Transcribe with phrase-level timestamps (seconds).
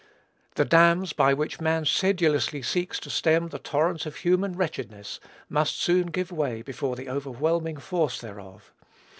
[0.55, 5.75] The dams by which man sedulously seeks to stem the torrent of human wretchedness, must
[5.79, 8.73] soon give way before the overwhelming force thereof.